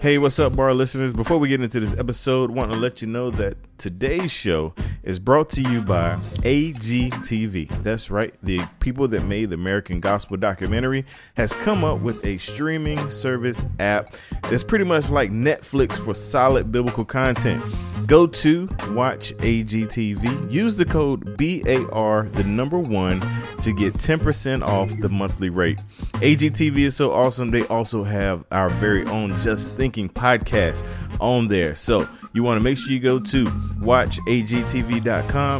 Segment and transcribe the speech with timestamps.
[0.00, 1.12] Hey, what's up, bar listeners?
[1.12, 4.72] Before we get into this episode, want to let you know that today's show
[5.08, 7.82] is brought to you by AGTV.
[7.82, 12.36] That's right, the people that made the American Gospel documentary has come up with a
[12.36, 17.64] streaming service app that's pretty much like Netflix for solid biblical content.
[18.06, 20.50] Go to watch AGTV.
[20.50, 23.20] Use the code BAR, the number one,
[23.62, 25.78] to get 10% off the monthly rate.
[26.14, 27.50] AGTV is so awesome.
[27.50, 30.86] They also have our very own Just Thinking podcast
[31.20, 31.74] on there.
[31.74, 33.46] So you want to make sure you go to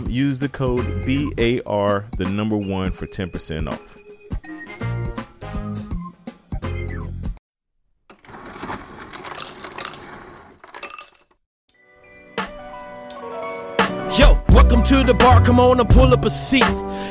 [0.09, 3.83] Use the code BAR, the number one, for 10% off.
[14.19, 15.45] Yo, welcome to the bar.
[15.45, 16.65] Come on and pull up a seat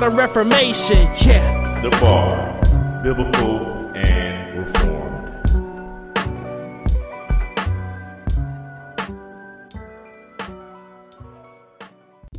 [0.00, 1.06] reformation.
[1.20, 1.80] Yeah.
[1.82, 2.60] The bar,
[3.02, 3.60] biblical
[3.94, 5.08] and reformed.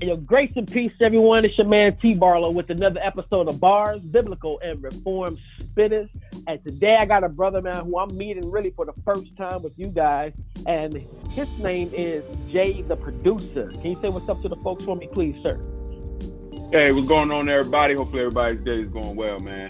[0.02, 1.46] Yo, grace and peace, everyone.
[1.46, 6.10] It's your man T Barlow with another episode of Bars, Biblical and Reformed Spitters.
[6.48, 9.62] And today I got a brother, man, who I'm meeting really for the first time
[9.62, 10.34] with you guys.
[10.66, 10.94] And
[11.30, 13.72] his name is J the Producer.
[13.74, 15.64] Can you say what's up to the folks for me, please, sir?
[16.74, 17.94] Hey, what's going on, everybody?
[17.94, 19.70] Hopefully, everybody's day is going well, man.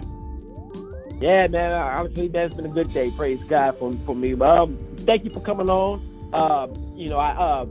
[1.20, 1.74] Yeah, man.
[1.74, 3.12] Obviously, it's been a good day.
[3.12, 4.36] Praise God for, for me.
[4.36, 6.02] Um, thank you for coming on.
[6.32, 7.66] Uh, you know, I uh,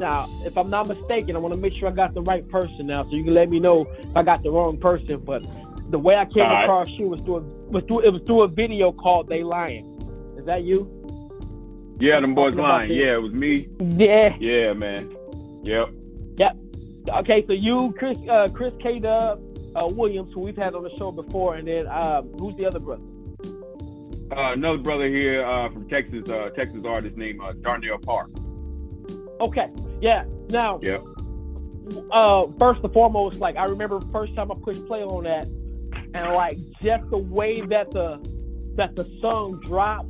[0.00, 2.88] now, if I'm not mistaken, I want to make sure I got the right person
[2.88, 5.20] now, so you can let me know if I got the wrong person.
[5.20, 5.46] But
[5.92, 6.64] the way I came All right.
[6.64, 7.40] across you was through a,
[7.70, 9.84] was through it was through a video called "They Lying."
[10.36, 10.90] Is that you?
[12.00, 12.90] Yeah, them boys lying.
[12.90, 13.68] Yeah, it was me.
[13.78, 14.36] Yeah.
[14.40, 15.16] Yeah, man.
[15.62, 15.90] Yep.
[16.38, 16.56] Yep.
[17.08, 18.98] Okay, so you, Chris, uh, Chris K.
[18.98, 19.40] Dub
[19.76, 22.80] uh, Williams, who we've had on the show before, and then um, who's the other
[22.80, 23.02] brother?
[24.32, 28.28] Uh, another brother here uh, from Texas, uh, Texas artist named uh, Darnell Park.
[29.40, 29.68] Okay,
[30.00, 30.24] yeah.
[30.48, 31.00] Now, Yep.
[32.12, 35.46] uh, first and foremost, like I remember the first time I pushed play on that,
[36.14, 38.18] and like just the way that the
[38.76, 40.08] that the song dropped,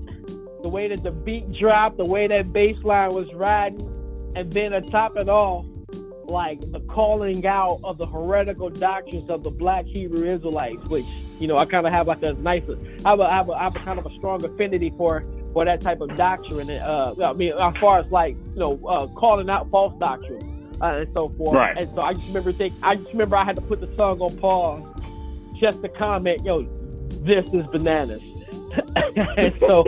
[0.63, 3.81] the way that the beat dropped, the way that bass line was riding,
[4.35, 5.67] and then to top it all,
[6.29, 11.07] like the calling out of the heretical doctrines of the Black Hebrew Israelites, which
[11.39, 12.69] you know I kind of have like a nice,
[13.05, 15.25] I have a, I have a, I have a kind of a strong affinity for
[15.53, 16.69] for that type of doctrine.
[16.69, 20.43] And, uh, I mean, as far as like you know, uh, calling out false doctrine
[20.81, 21.55] uh, and so forth.
[21.55, 21.77] Right.
[21.77, 24.21] And so I just remember think I just remember I had to put the song
[24.21, 24.93] on pause
[25.59, 26.63] just to comment, yo,
[27.23, 28.23] this is bananas.
[29.59, 29.85] so,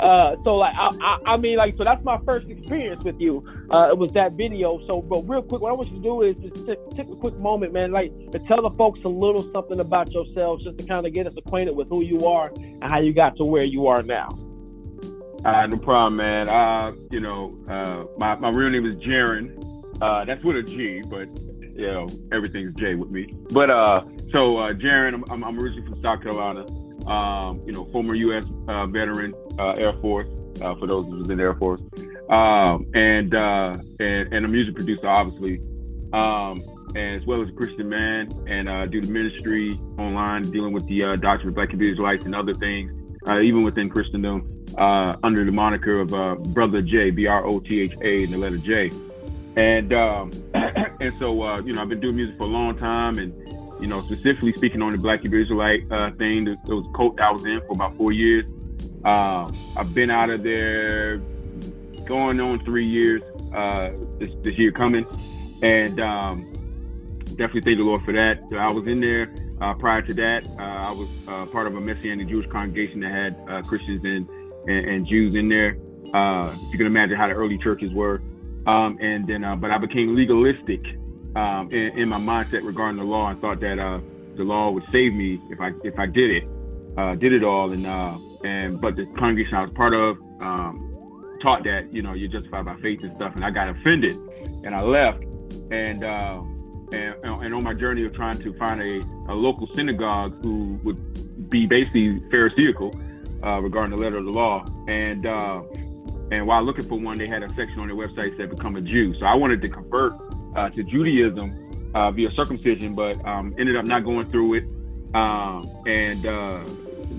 [0.00, 3.46] uh, so like I, I, I mean, like so that's my first experience with you.
[3.70, 4.78] Uh, it was that video.
[4.86, 7.16] So, but real quick, what I want you to do is just take, take a
[7.16, 10.84] quick moment, man, like to tell the folks a little something about yourselves, just to
[10.84, 13.64] kind of get us acquainted with who you are and how you got to where
[13.64, 14.28] you are now.
[15.44, 16.48] Uh, no problem, man.
[16.48, 19.58] Uh, you know, uh, my, my real name is Gerren.
[20.00, 21.28] Uh, that's with a G, but
[21.74, 23.34] you know, everything's J with me.
[23.50, 26.64] But uh, so uh, Gerren, I'm, I'm originally from South Carolina.
[27.06, 28.52] Um, you know, former U.S.
[28.68, 30.26] Uh, veteran, uh, Air Force.
[30.60, 31.80] Uh, for those who's in the Air Force,
[32.28, 35.58] um, and, uh, and and a music producer, obviously,
[36.12, 36.62] um,
[36.94, 41.04] as well as a Christian man, and uh, do the ministry online, dealing with the
[41.04, 42.94] uh, doctrine of Black Hebrew Israelites and other things,
[43.28, 46.08] even within Christendom, under the moniker of
[46.52, 48.92] Brother J, B R O T H A, and the letter J.
[49.56, 53.32] And um, and so you know, I've been doing music for a long time, and
[53.82, 57.16] you know, specifically speaking on the Black Hebrew Israelite uh, thing, that was a cult
[57.16, 58.46] that I was in for about four years.
[59.04, 61.18] Um, I've been out of there
[62.06, 63.90] going on three years uh,
[64.20, 65.04] this, this year coming,
[65.62, 66.44] and um,
[67.30, 68.40] definitely thank the Lord for that.
[68.56, 69.28] I was in there
[69.60, 70.46] uh, prior to that.
[70.60, 74.28] Uh, I was uh, part of a Messianic Jewish congregation that had uh, Christians and,
[74.68, 75.76] and, and Jews in there.
[76.14, 78.22] Uh, you can imagine how the early churches were.
[78.64, 80.84] Um, and then, uh, but I became legalistic
[81.36, 83.26] um, in, in, my mindset regarding the law.
[83.26, 84.00] I thought that uh,
[84.36, 86.44] the law would save me if I if I did it,
[86.96, 87.72] uh, did it all.
[87.72, 92.14] And uh, and but the congregation I was part of um, taught that you know
[92.14, 93.34] you're justified by faith and stuff.
[93.34, 94.16] And I got offended,
[94.64, 95.24] and I left.
[95.70, 96.42] And uh,
[96.92, 99.00] and, and on my journey of trying to find a,
[99.30, 102.94] a local synagogue who would be basically Pharisaical
[103.42, 104.64] uh, regarding the letter of the law.
[104.88, 105.62] And uh,
[106.30, 108.80] and while looking for one, they had a section on their website that become a
[108.80, 109.14] Jew.
[109.18, 110.12] So I wanted to convert
[110.56, 111.52] uh, to Judaism
[111.94, 114.64] uh, via circumcision, but um, ended up not going through it.
[115.14, 116.58] Um, and uh,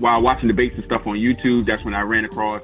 [0.00, 2.62] while watching debates and stuff on YouTube, that's when I ran across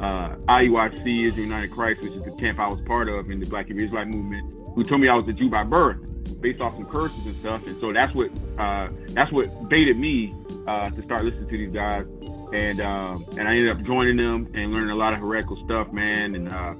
[0.00, 3.46] uh, IUIC, Israel United Christ, which is the camp I was part of in the
[3.46, 5.98] Black Israelite movement, who told me I was a Jew by birth,
[6.40, 7.66] based off some curses and stuff.
[7.66, 10.34] And so that's what uh, that's what baited me
[10.66, 12.06] uh, to start listening to these guys
[12.52, 15.92] and um, and I ended up joining them and learning a lot of heretical stuff,
[15.92, 16.34] man.
[16.34, 16.74] And uh,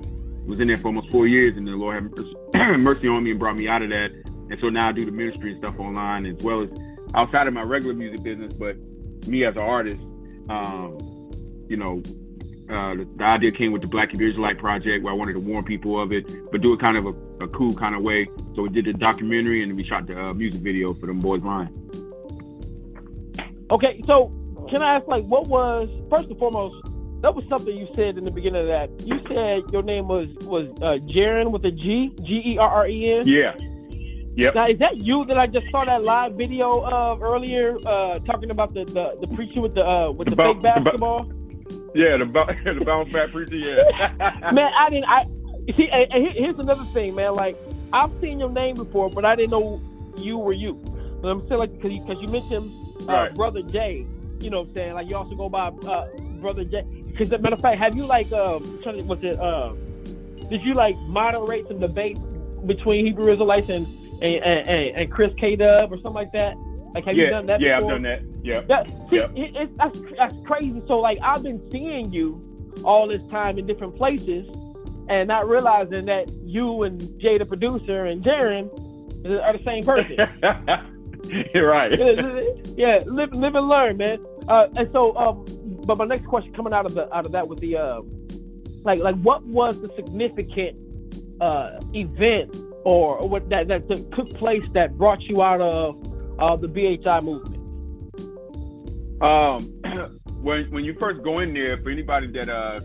[0.46, 2.10] was in there for almost four years, and the Lord
[2.54, 4.10] had mercy on me and brought me out of that.
[4.50, 6.70] And so now I do the ministry and stuff online as well as
[7.14, 8.58] outside of my regular music business.
[8.58, 8.76] But
[9.26, 10.02] me as an artist,
[10.48, 10.98] um,
[11.68, 12.02] you know,
[12.70, 15.64] uh, the, the, idea came with the Black Israelite Project, where I wanted to warn
[15.64, 18.26] people of it, but do it kind of a, a cool kind of way.
[18.54, 21.42] So we did the documentary, and we shot the uh, music video for them boys
[21.42, 21.70] lying.
[23.70, 24.32] Okay, so
[24.70, 26.91] can I ask, like, what was first and foremost?
[27.22, 28.90] That was something you said in the beginning of that.
[29.06, 32.88] You said your name was was uh, Gerren with a G, G E R R
[32.88, 33.26] E N.
[33.26, 33.54] Yeah.
[34.34, 34.54] Yep.
[34.54, 38.50] Now, is that you that I just saw that live video of earlier, uh, talking
[38.50, 41.24] about the, the, the preacher with the uh, with the, the fake basketball?
[41.24, 41.42] The
[41.94, 42.24] yeah, the
[42.78, 43.56] the bounce back preacher.
[43.56, 44.50] Yeah.
[44.52, 45.08] man, I didn't.
[45.08, 45.22] I
[45.76, 45.88] see.
[45.92, 47.34] And, and here's another thing, man.
[47.34, 47.56] Like
[47.92, 49.80] I've seen your name before, but I didn't know
[50.16, 50.82] you were you.
[51.20, 52.72] But I'm saying like because you, you mentioned
[53.08, 53.34] uh, right.
[53.34, 54.06] brother Jay.
[54.40, 54.94] You know what I'm saying?
[54.94, 56.08] Like you also go by uh,
[56.40, 56.84] brother Jay.
[57.12, 58.62] Because matter of fact, have you like um
[59.06, 59.74] was it uh
[60.48, 62.18] did you like moderate some debate
[62.66, 63.86] between Hebrew Israelites and
[64.22, 66.56] and, and, and Chris K Dub or something like that?
[66.94, 67.60] Like have yeah, you done that?
[67.60, 67.94] Yeah, before?
[67.94, 68.22] I've done that.
[68.42, 68.60] Yeah.
[68.62, 69.30] That, see, yep.
[69.34, 70.82] it, it, that's that's crazy.
[70.86, 72.40] So like I've been seeing you
[72.84, 74.46] all this time in different places
[75.08, 78.70] and not realizing that you and J the producer and Gerren
[79.24, 80.16] are the same person.
[81.54, 81.92] You're right.
[82.76, 84.24] yeah, live, live and learn, man.
[84.48, 85.44] Uh, and so, um,
[85.86, 88.00] but my next question coming out of the out of that with the uh,
[88.84, 90.78] like like what was the significant
[91.40, 95.96] uh, event or, what that that took place that brought you out of
[96.38, 97.58] uh, the BHI movement?
[99.22, 99.62] Um,
[100.42, 102.78] when when you first go in there, for anybody that uh,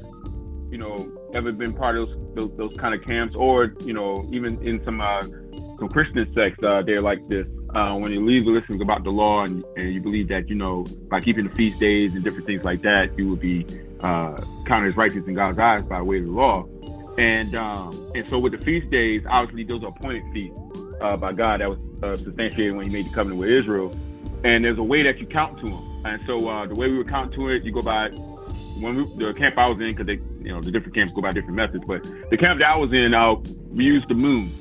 [0.70, 0.96] you know,
[1.34, 4.84] ever been part of those those, those kind of camps, or you know, even in
[4.86, 8.82] some uh, some Christian sects, uh, they're like this uh, when you leave the listening
[8.82, 12.16] about the law and, and, you believe that, you know, by keeping the feast days
[12.16, 13.68] and different things like that, you would be
[14.00, 14.36] uh,
[14.66, 16.68] counted as righteous in God's eyes by way of the law.
[17.20, 20.58] And um, and so with the feast days, obviously those are appointed feasts
[21.02, 23.92] uh, by God that was uh, substantiated when He made the covenant with Israel.
[24.44, 26.06] And there's a way that you count to them.
[26.06, 28.10] And so uh, the way we would count to it, you go by
[28.80, 31.22] when we, the camp I was in, because they, you know, the different camps go
[31.22, 31.84] by different methods.
[31.86, 33.36] But the camp that I was in, uh,
[33.70, 34.52] we used the moon.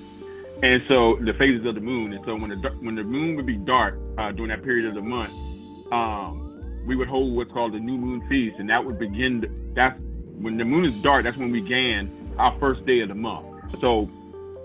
[0.63, 2.13] And so the phases of the moon.
[2.13, 4.95] And so when the when the moon would be dark uh, during that period of
[4.95, 5.33] the month,
[5.93, 9.43] um, we would hold what's called the new moon feast, and that would begin.
[9.43, 10.01] To, that's
[10.39, 11.25] when the moon is dark.
[11.25, 13.79] That's when we began our first day of the month.
[13.79, 14.09] So,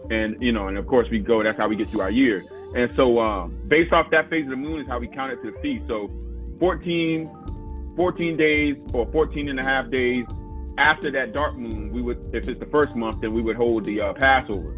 [0.09, 1.43] and you know, and of course we go.
[1.43, 2.45] That's how we get through our year.
[2.73, 5.41] And so, um, based off that phase of the moon is how we count it
[5.41, 5.87] to the feast.
[5.89, 6.09] So,
[6.59, 7.29] 14,
[7.97, 10.25] 14 days or 14 and a half days
[10.77, 13.83] after that dark moon, we would, if it's the first month, then we would hold
[13.83, 14.73] the uh, Passover.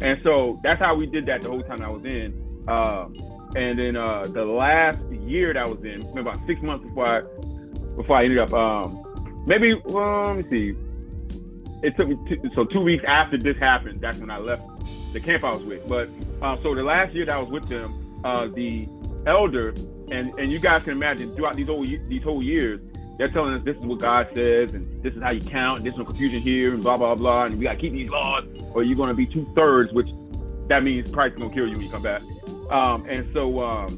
[0.00, 2.34] And so that's how we did that the whole time I was in.
[2.68, 3.16] Um,
[3.56, 7.20] and then uh, the last year that I was in, about six months before I
[7.96, 10.76] before I ended up, um, maybe well, let me see.
[11.82, 14.00] It took me two, so two weeks after this happened.
[14.00, 14.62] That's when I left
[15.12, 15.86] the camp I was with.
[15.88, 16.08] But
[16.42, 18.86] uh, so the last year that I was with them, uh, the
[19.26, 19.74] elder
[20.10, 22.80] and and you guys can imagine throughout these whole these whole years,
[23.18, 25.86] they're telling us this is what God says, and this is how you count, and
[25.86, 28.44] there's no confusion here, and blah blah blah, and we got to keep these laws,
[28.74, 30.08] or you're going to be two thirds, which
[30.68, 32.22] that means Christ's going to kill you when you come back.
[32.70, 33.88] Um, and so, um,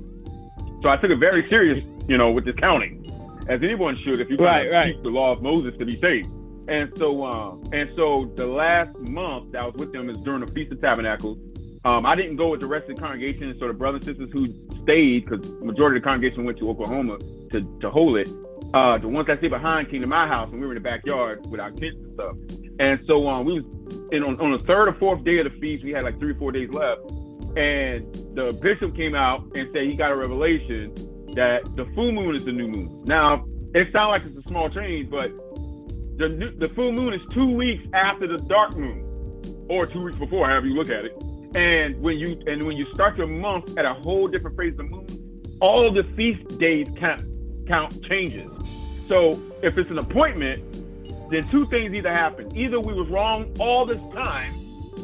[0.83, 3.11] so I took it very serious, you know, with this counting,
[3.49, 4.95] as anyone should if you right, right.
[4.95, 6.29] keep the law of Moses to be saved.
[6.69, 10.41] And so, um, and so the last month that I was with them is during
[10.41, 11.39] the Feast of Tabernacles.
[11.87, 14.31] Um, I didn't go with the rest of the congregation, so the brothers and sisters
[14.35, 14.49] who
[14.83, 17.17] stayed, because majority of the congregation went to Oklahoma
[17.53, 18.29] to, to hold it.
[18.75, 20.89] Uh, the ones that stayed behind came to my house, and we were in the
[20.89, 22.37] backyard with our kids and stuff.
[22.79, 23.65] And so um, we was
[24.13, 25.85] on, on the third or fourth day of the feast.
[25.85, 27.01] We had like three or four days left,
[27.57, 30.95] and the bishop came out and said he got a revelation
[31.33, 33.05] that the full moon is the new moon.
[33.07, 33.43] Now
[33.75, 35.31] it sounds like it's a small change, but
[36.19, 39.07] the new- the full moon is two weeks after the dark moon,
[39.71, 41.23] or two weeks before, however you look at it.
[41.55, 44.91] And when you and when you start your month at a whole different phase of
[44.91, 45.07] the moon,
[45.61, 47.23] all the feast days count
[47.69, 48.51] count changes.
[49.07, 50.65] So if it's an appointment,
[51.31, 52.55] then two things either happen.
[52.57, 54.53] Either we was wrong all this time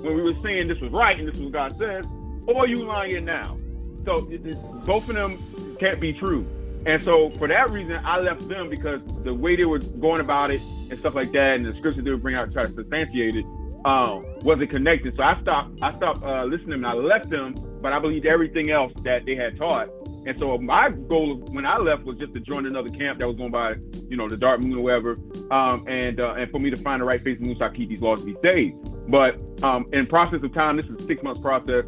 [0.03, 2.07] when we were saying this was right and this is what God says,
[2.47, 3.57] or you lying now.
[4.05, 5.39] So it- it- both of them
[5.79, 6.47] can't be true.
[6.87, 10.53] And so for that reason, I left them because the way they were going about
[10.53, 12.69] it and stuff like that, and the scriptures they would bring out to try to
[12.69, 13.47] substantiate it,
[13.87, 15.15] um, wasn't connected.
[15.15, 15.79] So I stopped.
[15.83, 16.75] I stopped uh, listening.
[16.75, 19.89] And I left them, but I believed everything else that they had taught.
[20.27, 23.37] And so my goal when I left was just to join another camp that was
[23.37, 23.75] going by,
[24.09, 25.19] you know, the Dark Moon or whatever,
[25.51, 27.89] um, and uh, and for me to find the right face moon so I keep
[27.89, 28.79] these laws these days.
[29.09, 31.85] But um, in process of time, this is a six months process.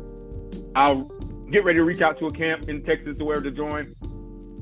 [0.74, 1.04] I'll
[1.50, 3.86] get ready to reach out to a camp in Texas or wherever to join,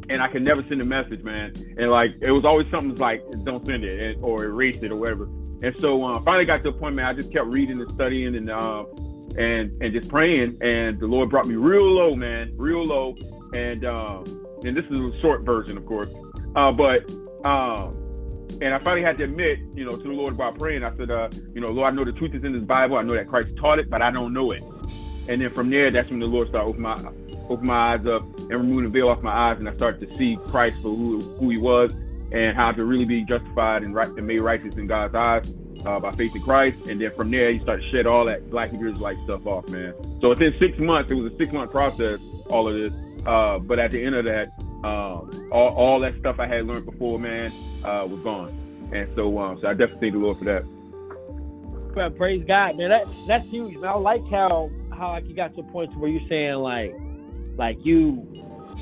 [0.09, 1.53] and I can never send a message, man.
[1.77, 5.25] And like it was always something like don't send it or erase it or whatever.
[5.63, 7.07] And so uh, finally got to a point, man.
[7.07, 8.87] I just kept reading and studying and um,
[9.39, 13.17] and and just praying, and the Lord brought me real low, man, real low.
[13.55, 14.25] And um,
[14.65, 16.13] and this is a short version, of course,
[16.57, 17.11] uh, but
[17.45, 18.01] um,
[18.61, 20.83] and I finally had to admit, you know, to the Lord about praying.
[20.83, 22.97] I said, uh, you know, Lord, I know the truth is in this Bible.
[22.97, 24.63] I know that Christ taught it, but I don't know it.
[25.29, 26.97] And then from there, that's when the Lord started opening my
[27.63, 30.37] my eyes up and removing the veil off my eyes, and I started to see
[30.49, 31.93] Christ for who who He was
[32.33, 36.01] and how to really be justified and right and made righteous in God's eyes uh,
[36.01, 36.87] by faith in Christ.
[36.89, 39.69] And then from there, you start to shed all that Black Hebrew Israelite stuff off,
[39.69, 39.95] man.
[40.21, 42.95] So within six months, it was a six month process, all of this.
[43.27, 44.49] Uh, but at the end of that,
[44.85, 47.53] um, all, all that stuff I had learned before, man,
[47.85, 48.53] uh, was gone.
[48.93, 50.63] And so, um, so I definitely thank the Lord for that.
[51.95, 52.91] Well, praise God, man.
[52.91, 53.77] That that's huge.
[53.77, 53.85] Man.
[53.85, 56.95] I like how how like you got to a point to where you're saying like
[57.57, 58.27] like you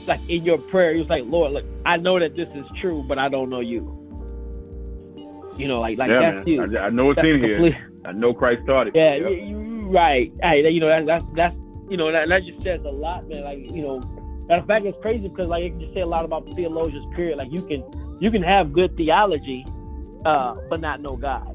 [0.06, 3.04] like in your prayer, you was like, Lord, look, I know that this is true,
[3.06, 3.98] but I don't know you.
[5.56, 6.46] You know, like like yeah, that's man.
[6.46, 6.74] huge.
[6.74, 7.76] I, I know it's That's in here.
[8.04, 8.96] I know Christ taught it.
[8.96, 9.30] Yeah, Yep.
[9.30, 10.32] you, you right.
[10.42, 13.44] Hey, you know that, that's that's you know that, that just says a lot, man.
[13.44, 14.00] Like you know,
[14.48, 17.06] matter of fact, it's crazy because like it can just say a lot about theologians.
[17.14, 17.38] Period.
[17.38, 17.84] Like you can
[18.20, 19.66] you can have good theology,
[20.24, 21.46] uh, but not know God.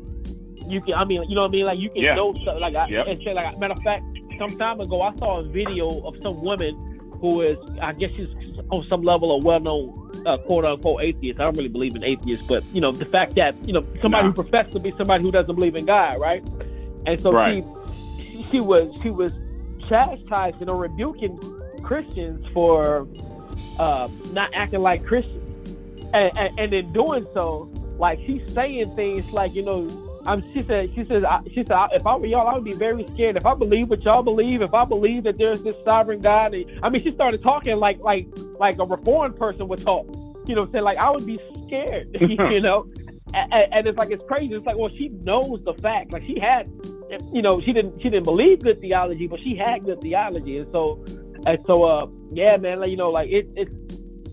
[0.68, 1.66] You can, I mean, you know what I mean?
[1.66, 2.16] Like you can Yeah.
[2.16, 2.60] know something.
[2.60, 3.08] Like I, Yep.
[3.08, 4.04] and say, like matter of fact,
[4.38, 6.78] some time ago I saw a video of some woman
[7.22, 8.28] who is, I guess she's
[8.70, 9.94] on some level a well-known
[10.26, 11.40] uh, quote unquote atheist.
[11.40, 14.28] I don't really believe in atheists, but you know the fact that you know somebody
[14.28, 14.34] Nah.
[14.34, 16.44] who professes to be somebody who doesn't believe in God, right?
[17.06, 17.56] And so Right.
[17.56, 19.34] she she was she was
[19.90, 21.40] chastising or rebuking
[21.84, 23.08] Christians for
[23.80, 25.78] uh, not acting like Christians,
[26.14, 30.04] and, and, and in doing so, like she's saying things like you know.
[30.26, 32.66] Um, she said, she says, I, she said, I- if I were y'all, I would
[32.66, 33.38] be very scared.
[33.38, 36.66] If I believe what y'all believe, if I believe that there's this sovereign God, and,
[36.84, 38.28] I mean, she started talking like, like,
[38.60, 40.06] like a reformed person would talk.
[40.46, 42.10] You know, saying like I would be scared.
[42.20, 42.92] you know,
[43.34, 44.54] and, and it's like it's crazy.
[44.54, 46.12] It's like, well, she knows the fact.
[46.12, 46.70] Like she had,
[47.34, 50.70] you know, she didn't she didn't believe good theology, but she had good theology, and
[50.74, 51.04] so
[51.48, 53.70] and so uh yeah, man, like you know, like it it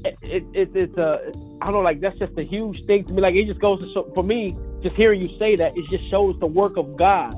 [0.05, 1.19] it, it it's uh
[1.63, 3.23] I don't know, like that's just a huge thing to me.
[3.23, 6.11] Like it just goes to show for me, just hearing you say that, it just
[6.11, 7.35] shows the work of God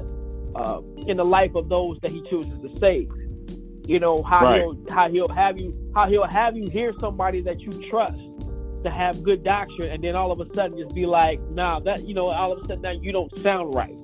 [0.57, 3.11] uh in the life of those that He chooses to save.
[3.87, 4.49] You know how Right.
[4.49, 8.21] he'll how he'll have you how he'll have you hear somebody that you trust
[8.85, 12.05] to have good doctrine, and then all of a sudden just be like, nah, that
[12.05, 13.97] you know, all of a sudden now you don't sound right,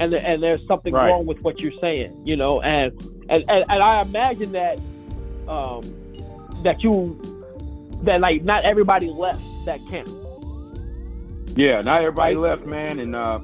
[0.00, 1.02] and and there's something Right.
[1.02, 2.92] wrong with what you're saying, you know, and
[3.28, 4.80] and and, and I imagine that
[5.48, 5.82] um
[6.62, 7.18] that you
[8.04, 10.08] that like not everybody left that camp.
[11.56, 12.50] Yeah, not everybody Right.
[12.50, 13.40] left, man, and uh,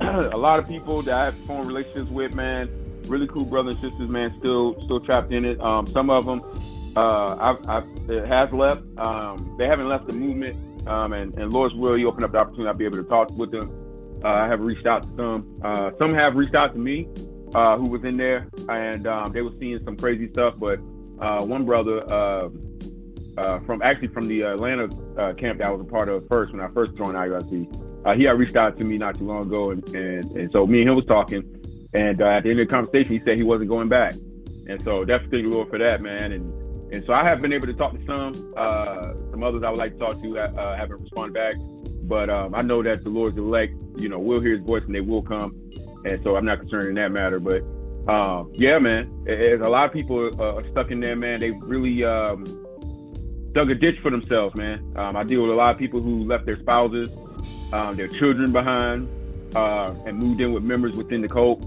[0.00, 2.68] a lot of people that I've formed relationships with, man,
[3.06, 5.60] really cool brothers and sisters, man, still still trapped in it.
[5.60, 6.42] Um, some of them,
[6.96, 8.82] uh, I've, I've, it has left.
[8.98, 12.38] Um, they haven't left the movement, um, and, and Lord's will, He opened up the
[12.38, 14.20] opportunity I'll be able to talk with them.
[14.22, 15.60] Uh, I have reached out to some.
[15.64, 17.08] Uh, some have reached out to me,
[17.54, 20.58] uh, who was in there, and um, they were seeing some crazy stuff.
[20.58, 20.80] But
[21.20, 22.04] uh, one brother.
[22.12, 22.48] Uh,
[23.38, 26.52] uh, from actually from the Atlanta uh, camp that I was a part of first
[26.52, 28.04] when I first joined IUIC.
[28.04, 30.66] Uh, he had reached out to me not too long ago, and, and, and so
[30.66, 31.44] me and him was talking.
[31.94, 34.14] And at the end of the conversation, he said he wasn't going back.
[34.68, 36.32] And so definitely Lord for that, man.
[36.32, 36.52] And
[36.92, 38.34] and so I have been able to talk to some.
[39.30, 41.54] Some others I would like to talk to uh, haven't responded back.
[42.02, 44.94] But um, I know that the Lord's elect, you know, will hear His voice and
[44.94, 45.54] they will come.
[46.04, 47.38] And so I'm not concerned in that matter.
[47.38, 47.62] But
[48.08, 51.40] um, yeah, man, a lot of people uh, stuck in there, man.
[51.40, 52.04] They really.
[52.04, 52.44] Um,
[53.52, 54.92] dug a ditch for themselves, man.
[54.96, 57.16] Um, I deal with a lot of people who left their spouses,
[57.72, 59.08] um, their children behind,
[59.56, 61.64] uh, and moved in with members within the cult.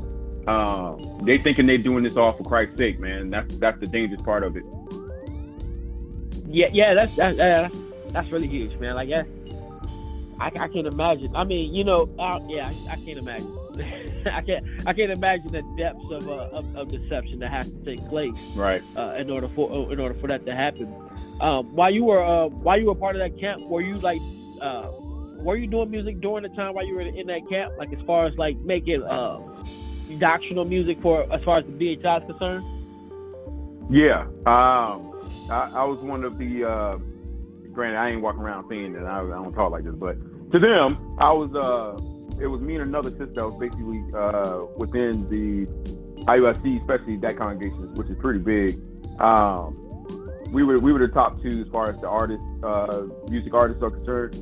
[0.47, 3.29] Um, they thinking they're doing this all for Christ's sake, man.
[3.29, 4.63] That's that's the dangerous part of it.
[6.47, 7.69] Yeah, yeah, that's that, uh,
[8.07, 8.95] that's really huge, man.
[8.95, 9.23] Like, yeah,
[10.39, 11.35] I, I can't imagine.
[11.35, 13.55] I mean, you know, uh, yeah, I, I, can't imagine.
[14.31, 14.65] I can't.
[14.85, 18.33] I can't imagine the depths of, uh, of, of deception that has to take place,
[18.55, 18.81] right?
[18.95, 20.93] Uh, in order for in order for that to happen.
[21.39, 24.21] Um, while you were uh, while you were part of that camp, were you like,
[24.61, 24.91] uh,
[25.37, 27.73] were you doing music during the time while you were in that camp?
[27.77, 29.39] Like as far as like making uh,
[30.17, 32.65] doctrinal music for as far as the BHI is concerned.
[33.89, 36.65] Yeah, um, I, I was one of the.
[36.65, 36.97] Uh,
[37.71, 40.17] granted, I ain't walking around saying that I, I don't talk like this, but
[40.51, 41.97] to them, I was uh,
[42.41, 45.67] it was me and another sister that was basically uh, within the
[46.25, 48.75] IUIC, especially that congregation, which is pretty big.
[49.19, 49.75] Um,
[50.51, 53.81] we were we were the top two as far as the artists, uh, music artists
[53.83, 54.35] are concerned.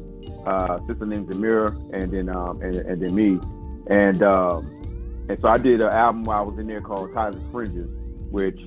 [0.46, 3.40] Uh, sister named Zamira, and then um, and, and then me,
[3.88, 4.66] and um,
[5.28, 7.90] and so I did an album while I was in there called and Fringes,
[8.32, 8.60] which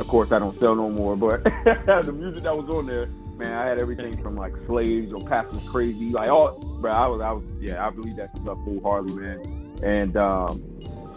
[0.00, 3.06] of course I don't sell no more, but the music that was on there
[3.38, 3.54] man.
[3.54, 6.92] I had everything from like slaves or pastors crazy, like all, bro.
[6.92, 9.42] I was, I was, yeah, I believe that stuff wholeheartedly, man.
[9.84, 10.62] And um,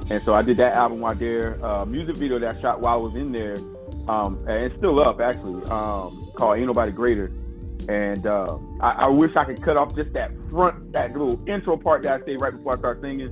[0.09, 1.63] and so I did that album while there.
[1.63, 3.57] Uh, music video that I shot while I was in there,
[4.07, 5.63] um, and it's still up actually.
[5.65, 7.31] Um, called "Ain't Nobody Greater."
[7.87, 11.77] And uh, I, I, wish I could cut off just that front, that little intro
[11.77, 13.29] part that I say right before I start singing.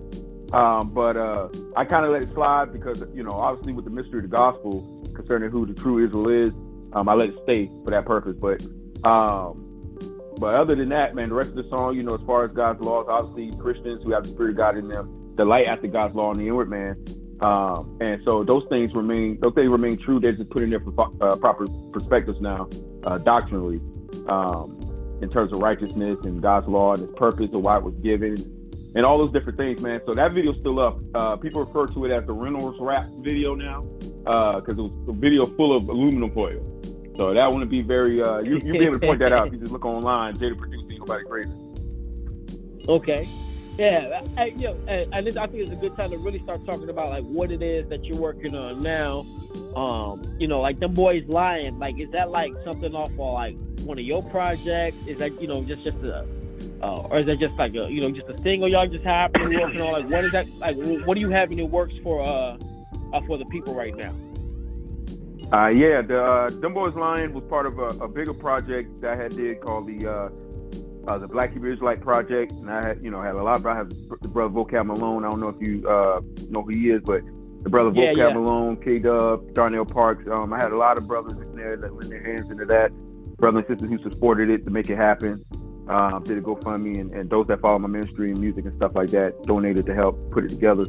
[0.54, 3.92] Um, but uh, I kind of let it slide because, you know, obviously with the
[3.92, 6.56] mystery of the gospel concerning who the true Israel is,
[6.94, 8.36] um, I let it stay for that purpose.
[8.40, 8.64] But
[9.08, 9.74] um,
[10.40, 12.52] but other than that, man, the rest of the song, you know, as far as
[12.52, 15.88] God's laws, obviously Christians who have the Spirit of God in them, the light after
[15.88, 17.04] God's law in the inward man.
[17.42, 20.20] Um, and so those things remain, those things remain true.
[20.20, 22.70] They're just put in their uh, proper perspectives now,
[23.06, 23.80] uh, doctrinally,
[24.28, 24.80] um,
[25.22, 28.36] in terms of righteousness and God's law and His purpose and why it was given,
[28.96, 30.02] and all those different things, man.
[30.06, 31.00] So that video's still up.
[31.14, 33.86] Uh, people refer to it as the Reynolds rap video now
[34.24, 36.62] because uh, it was a video full of aluminum foil.
[37.18, 38.22] So that wouldn't be very.
[38.22, 40.36] Uh, you you be able to point that out if you just look online.
[40.36, 41.52] Jada producing nobody crazy.
[42.88, 43.28] Okay.
[43.78, 46.90] Yeah, I, you know, I, I think it's a good time to really start talking
[46.90, 49.26] about like what it is that you're working on now.
[49.76, 51.80] Um, you know, like them boys lying.
[51.80, 54.98] Like, is that like something off of like one of your projects?
[55.08, 56.28] Is that you know just just a,
[56.84, 59.60] uh, or is that just like a you know just a single y'all just happening
[59.60, 59.94] working on?
[59.94, 60.48] Like, what is that?
[60.60, 62.58] Like, what do you have in your works for uh,
[63.22, 64.14] for the people right now?
[65.52, 69.14] Uh, yeah, the uh, Them Boys Lying was part of a, a, bigger project that
[69.14, 70.30] I had did called the uh,
[71.08, 73.58] uh, the Black Hebrew Israelite Project, and I had you know had a lot.
[73.58, 75.24] Of, I have the brother Vocab Malone.
[75.24, 77.22] I don't know if you uh, know who he is, but
[77.62, 78.34] the brother yeah, Vocab yeah.
[78.34, 80.28] Malone, K Dub, Darnell Parks.
[80.28, 82.92] Um, I had a lot of brothers in there that lent their hands into that.
[83.38, 85.40] Brothers and sisters who supported it to make it happen.
[85.88, 88.96] Um, did a GoFundMe, and, and those that follow my ministry and music and stuff
[88.96, 90.86] like that donated to help put it together.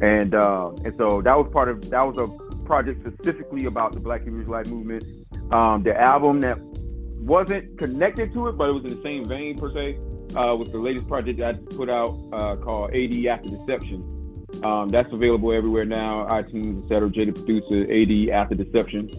[0.00, 4.00] And uh, and so that was part of that was a project specifically about the
[4.00, 5.04] Black Hebrew Israelite movement.
[5.52, 6.58] Um, the album that
[7.20, 9.96] wasn't connected to it, but it was in the same vein per se,
[10.36, 14.10] uh, was the latest project I put out uh, called AD After Deception.
[14.62, 17.10] Um, that's available everywhere now, iTunes, etc.
[17.10, 19.10] J the Producer, AD After Deception.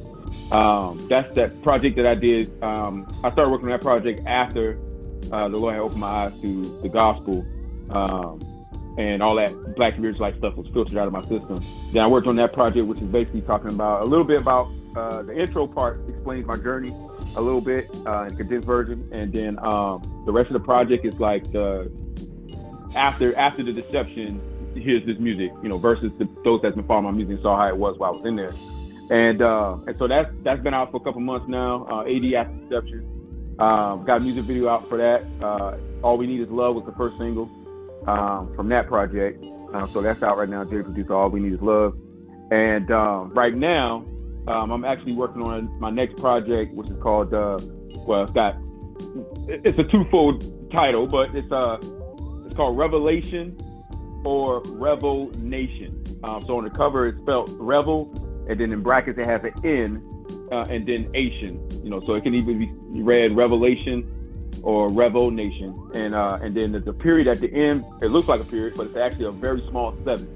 [0.51, 2.51] Um, that's that project that I did.
[2.63, 4.77] Um, I started working on that project after
[5.31, 7.45] uh, the Lord had opened my eyes to the gospel.
[7.89, 8.39] Um,
[8.97, 11.60] and all that Black Beards like stuff was filtered out of my system.
[11.91, 14.67] Then I worked on that project, which is basically talking about a little bit about
[14.95, 16.91] uh, the intro part explains my journey
[17.36, 21.05] a little bit uh, in condensed version, and then um, the rest of the project
[21.05, 21.91] is like the
[22.95, 24.41] after after the deception.
[24.75, 27.55] Here's this music, you know, versus the, those that's been following my music and saw
[27.55, 28.53] how it was while I was in there,
[29.10, 31.86] and uh, and so that's that's been out for a couple months now.
[31.89, 33.12] Uh, AD after deception.
[33.58, 35.23] Um, got a music video out for that.
[35.41, 37.49] Uh, All we need is love was the first single
[38.08, 39.43] um, from that project.
[39.73, 40.63] Uh, so that's out right now.
[40.63, 41.97] Jerry produced all we need is love.
[42.51, 44.05] And um, right now,
[44.47, 47.58] um, I'm actually working on my next project, which is called uh,
[48.08, 48.55] well, it's got
[49.47, 51.77] it's a twofold title, but it's uh
[52.45, 53.58] it's called Revelation
[54.23, 56.03] or Revel Nation.
[56.23, 58.12] Um, so on the cover it's spelled Revel,
[58.49, 61.60] and then in brackets it has an N, uh, and then Asian.
[61.84, 64.10] You know, so it can even be read Revelation
[64.65, 65.80] or Revo Nation.
[65.93, 68.88] And uh, and then the period at the end, it looks like a period, but
[68.88, 70.28] it's actually a very small seven.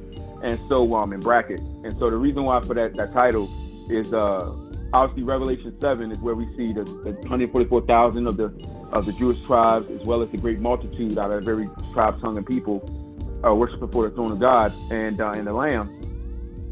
[0.43, 1.63] And so um in brackets.
[1.83, 3.49] And so the reason why for that, that title
[3.89, 4.49] is uh
[4.93, 8.45] obviously Revelation seven is where we see the, the 144,000 of the
[8.93, 12.37] of the Jewish tribes as well as the great multitude out of every tribe, tongue,
[12.37, 12.83] and people
[13.45, 15.89] uh, worship before the throne of God and uh, and the Lamb.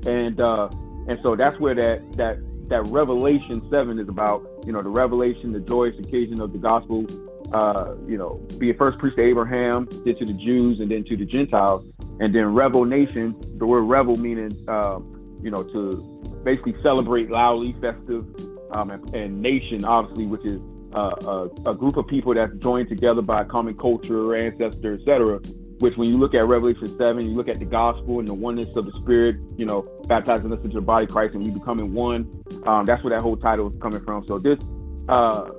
[0.05, 0.69] And uh,
[1.07, 2.37] and so that's where that that
[2.69, 4.47] that Revelation seven is about.
[4.65, 7.05] You know, the revelation, the joyous occasion of the gospel
[7.53, 11.03] uh, you know, be a first priest to Abraham, then to the Jews, and then
[11.05, 13.35] to the Gentiles, and then revel nation.
[13.57, 14.99] The word revel meaning, uh,
[15.41, 18.25] you know, to basically celebrate loudly, festive,
[18.71, 20.61] um, and, and, nation, obviously, which is
[20.93, 25.39] a, a, group of people that's joined together by common culture, or ancestor, etc.
[25.79, 28.75] Which, when you look at Revelation seven, you look at the gospel and the oneness
[28.75, 31.93] of the Spirit, you know, baptizing us into the body of Christ and we becoming
[31.93, 32.43] one.
[32.65, 34.25] Um, that's where that whole title is coming from.
[34.27, 34.59] So this
[35.07, 35.51] uh,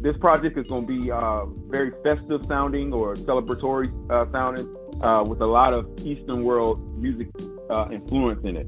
[0.00, 5.24] this project is going to be uh, very festive sounding or celebratory uh, sounding, uh,
[5.26, 7.28] with a lot of Eastern world music
[7.70, 8.66] uh, influence in it.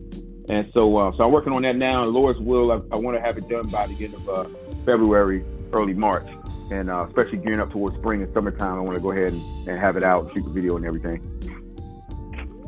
[0.50, 2.04] And so, uh, so I'm working on that now.
[2.04, 4.44] And Lord's will, I, I want to have it done by the end of uh,
[4.84, 6.26] February, early March,
[6.72, 8.78] and especially gearing up towards spring and summertime.
[8.78, 11.20] I want to go ahead and, and have it out, shoot the video and everything.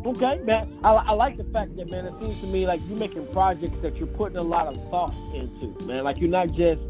[0.05, 0.66] Okay, man.
[0.83, 3.77] I, I, like the fact that, man, it seems to me like you're making projects
[3.77, 6.05] that you're putting a lot of thought into, man.
[6.05, 6.81] Like you're not just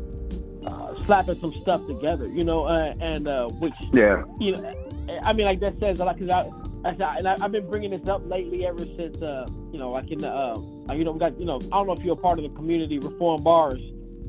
[1.11, 4.75] slapping some stuff together, you know, uh, and uh, which, yeah, you know,
[5.25, 8.07] I mean, like that says a lot because I, and I, have been bringing this
[8.09, 10.55] up lately ever since, uh, you know, like in the, uh,
[10.95, 13.01] you know, got, you know, I don't know if you're a part of the community
[13.01, 13.83] reform bars,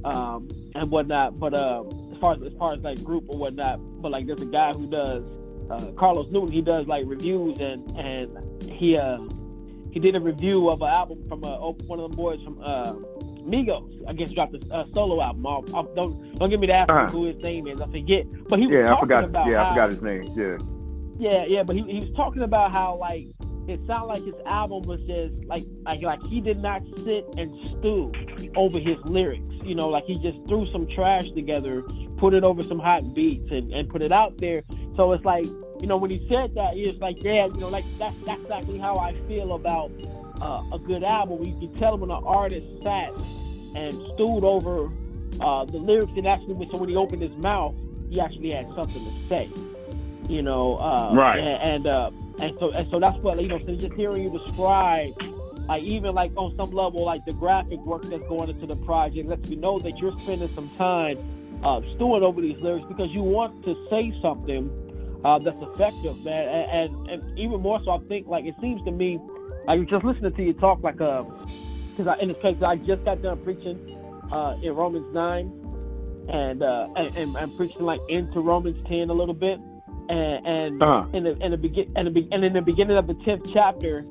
[0.05, 3.79] um, and whatnot, but uh, as far as as far as like group or whatnot,
[4.01, 5.23] but like there's a guy who does,
[5.69, 9.19] uh, Carlos Newton, he does like reviews and and he uh
[9.91, 12.95] he did a review of an album from uh, one of the boys from uh,
[13.45, 14.01] Migos.
[14.07, 15.45] I guess dropped a, a solo album.
[15.45, 17.07] I'll, I'll, don't don't give me that uh-huh.
[17.07, 17.81] who his name is.
[17.81, 18.25] I forget.
[18.47, 20.25] But he was yeah, talking I forgot, about yeah, how, I forgot his name.
[20.35, 20.57] Yeah.
[21.19, 23.25] Yeah, yeah, but he, he was talking about how like
[23.67, 27.49] it sounded like his album was just like like like he did not sit and
[27.67, 28.11] stew
[28.55, 29.47] over his lyrics.
[29.63, 31.83] You know, like he just threw some trash together,
[32.17, 34.61] put it over some hot beats, and, and put it out there.
[34.95, 35.45] So it's like
[35.79, 38.41] you know when he said that, he was like, yeah, you know, like that's that's
[38.41, 39.91] exactly how I feel about
[40.41, 41.39] uh, a good album.
[41.39, 43.11] where You can tell when an artist sat
[43.75, 44.91] and stewed over
[45.39, 47.75] uh, the lyrics, and actually, so when he opened his mouth,
[48.09, 49.49] he actually had something to say
[50.31, 51.39] you know, uh, right?
[51.39, 53.59] And and, uh, and so and so that's what you know.
[53.65, 55.13] So just hearing you describe,
[55.67, 59.27] like even like on some level, like the graphic work that's going into the project
[59.27, 61.17] lets me know that you're spending some time
[61.63, 64.69] uh, stewing over these lyrics because you want to say something
[65.25, 66.47] uh, that's effective, man.
[66.47, 69.19] And, and, and even more so, I think like it seems to me,
[69.65, 71.25] like just listening to you talk, like a,
[71.91, 73.97] because I, in this case, I just got done preaching
[74.31, 75.57] uh, in Romans nine.
[76.29, 79.59] And, uh, and, and preaching like into Romans ten a little bit,
[80.07, 81.17] and, and uh-huh.
[81.17, 84.05] in the in the begin and, the, and in the beginning of the tenth chapter,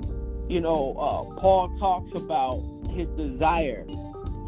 [0.48, 2.60] you know, uh, Paul talks about
[2.90, 3.86] his desire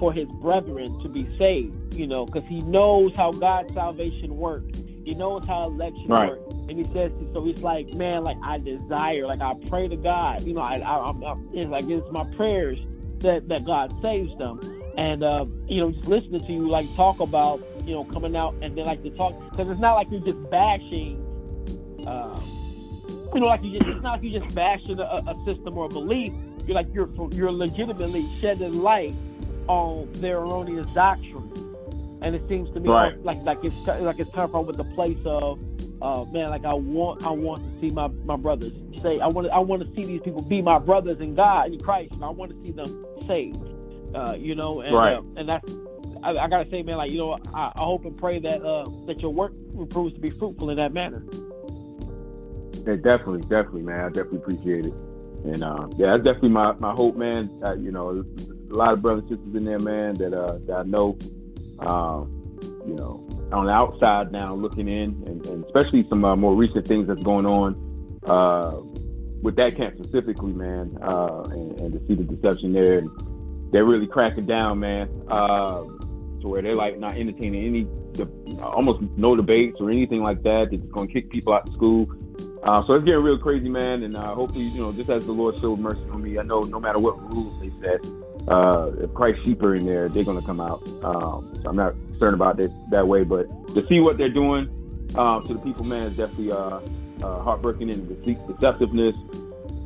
[0.01, 1.95] for his brethren to be saved.
[1.95, 4.81] You know, because he knows how God's salvation works.
[5.05, 6.31] He knows how election right.
[6.31, 7.45] works, and he says so.
[7.45, 10.43] He's like, man, like I desire, like I pray to God.
[10.43, 12.79] You know, I, I, I'm, I'm it's like it's my prayers
[13.19, 14.61] that that God saves them.
[14.97, 18.55] And uh, you know, just listening to you like talk about you know coming out
[18.63, 21.19] and then like to talk because it's not like you're just bashing
[22.07, 22.43] um,
[23.35, 25.87] you know, like you just, it's not like you just bashing a, a system or
[25.87, 26.33] a belief.
[26.67, 29.15] You're like you're you're legitimately shedding light
[29.69, 31.52] on their erroneous doctrine,
[32.23, 33.23] and it seems to me right.
[33.25, 35.59] like, like it's like it's come from with the place of,
[36.01, 39.47] uh, man, like I want I want to see my, my brothers say I want
[39.49, 42.25] to, I want to see these people be my brothers in God in Christ, and
[42.25, 43.63] I want to see them saved.
[44.15, 45.17] Uh, you know, and right.
[45.17, 45.75] uh, and that's
[46.23, 48.85] I, I, gotta say, man, like you know, I, I hope and pray that uh,
[49.07, 49.53] that your work
[49.91, 51.25] proves to be fruitful in that manner.
[52.87, 54.01] Yeah, definitely, definitely, man.
[54.01, 54.93] I definitely appreciate it.
[55.45, 57.49] And uh, yeah, that's definitely my, my hope, man.
[57.65, 58.25] Uh, you know,
[58.71, 61.19] a lot of brothers and sisters in there, man, that uh, that I know.
[61.87, 62.39] Um,
[62.87, 66.87] you know, on the outside now, looking in, and, and especially some uh, more recent
[66.87, 67.75] things that's going on
[68.27, 68.73] uh,
[69.43, 73.11] with that camp specifically, man, uh, and, and, to see the deception there, and
[73.73, 75.83] they're really cracking down, man, uh,
[76.41, 77.87] to where they're like not entertaining any,
[78.63, 80.71] almost no debates or anything like that.
[80.71, 82.07] They're just going to kick people out of school.
[82.63, 84.03] Uh, so it's getting real crazy, man.
[84.05, 86.61] And uh, hopefully, you know, just as the Lord showed mercy on me, I know
[86.61, 88.05] no matter what rules they set,
[88.49, 90.83] uh, if Christ's sheep are in there, they're going to come out.
[91.03, 93.25] Um, so I'm not concerned about this that way.
[93.25, 94.69] But to see what they're doing
[95.17, 96.81] um, to the people, man, is definitely uh,
[97.23, 99.17] uh, heartbreaking and deceptiveness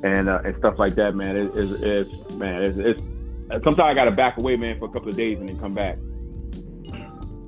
[0.04, 1.36] and uh, and stuff like that, man.
[1.36, 3.02] It, it's, it's man, it's, it's
[3.48, 5.74] sometimes I got to back away, man, for a couple of days and then come
[5.74, 5.98] back.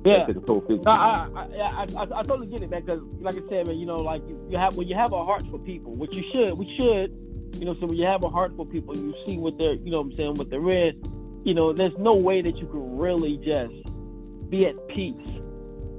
[0.05, 2.81] Yeah, no, I, I, I, I, I totally get it, man.
[2.81, 5.25] Because, like I said, man, you know, like you, you have when you have a
[5.25, 7.11] heart for people, which you should, we should,
[7.59, 7.75] you know.
[7.79, 10.11] So when you have a heart for people, you see what they're, you know, what
[10.11, 10.99] I'm saying, what they're in.
[11.43, 15.39] You know, there's no way that you can really just be at peace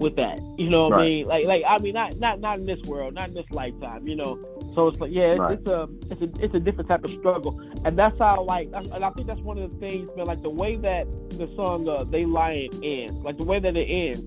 [0.01, 0.40] with that.
[0.59, 1.03] You know what right.
[1.03, 1.27] I mean?
[1.27, 4.09] Like, like I mean, not not not in this world, not in this lifetime.
[4.09, 4.42] You know,
[4.75, 5.59] so it's like, yeah, it's, right.
[5.59, 9.05] it's, a it's a it's a different type of struggle, and that's how like, and
[9.05, 10.27] I think that's one of the things, man.
[10.27, 13.85] Like the way that the song uh, "They Lying" ends, like the way that it
[13.85, 14.25] ends,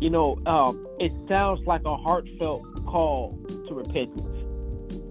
[0.00, 4.26] you know, um, it sounds like a heartfelt call to repentance.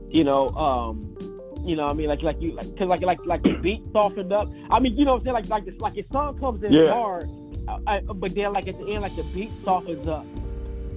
[0.10, 1.16] You know, um,
[1.64, 3.82] you know, what I mean, like like you like cause like like like the beat
[3.92, 4.48] softened up.
[4.70, 6.74] I mean, you know, what I'm saying like like this like your song comes in
[6.74, 6.92] yeah.
[6.92, 7.26] hard
[7.88, 10.26] I, but then like at the end, like the beat softens up,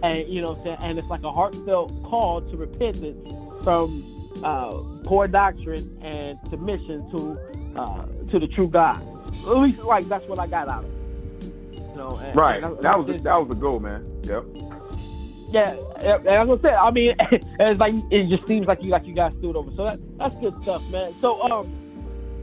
[0.03, 4.03] and you know, what I'm saying, and it's like a heartfelt call to repentance from
[4.42, 4.70] uh,
[5.05, 7.38] poor doctrine and submission to
[7.79, 8.96] uh, to the true God.
[9.46, 11.81] At least, like that's what I got out of it.
[11.90, 12.62] You know, and, Right.
[12.62, 14.05] and That was just- that was the goal, man.
[14.24, 14.44] Yep.
[15.54, 19.06] Yeah, yeah, as I said, I mean, it's like it just seems like you like
[19.06, 19.70] you guys stood over.
[19.76, 21.14] So that that's good stuff, man.
[21.20, 21.72] So um,